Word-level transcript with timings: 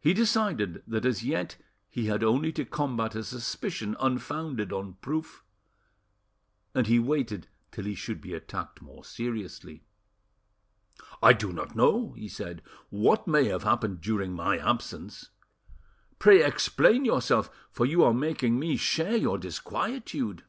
He 0.00 0.14
decided 0.14 0.82
that 0.86 1.04
as 1.04 1.22
yet 1.22 1.58
he 1.90 2.06
had 2.06 2.24
only 2.24 2.50
to 2.52 2.64
combat 2.64 3.14
a 3.14 3.22
suspicion 3.22 3.94
unfounded 4.00 4.72
on 4.72 4.94
proof, 5.02 5.44
and 6.74 6.86
he 6.86 6.98
waited 6.98 7.46
till 7.70 7.84
he 7.84 7.94
should 7.94 8.22
be 8.22 8.32
attacked 8.32 8.80
more 8.80 9.04
seriously. 9.04 9.84
"I 11.22 11.34
do 11.34 11.52
not 11.52 11.76
know," 11.76 12.14
he 12.14 12.26
said, 12.26 12.62
"what 12.88 13.26
may 13.28 13.44
have 13.48 13.64
happened 13.64 14.00
during 14.00 14.32
my 14.32 14.56
absence; 14.56 15.28
pray 16.18 16.42
explain 16.42 17.04
yourself, 17.04 17.50
for 17.70 17.84
you 17.84 18.02
are 18.04 18.14
making 18.14 18.58
me 18.58 18.78
share 18.78 19.14
your 19.14 19.36
disquietude." 19.36 20.42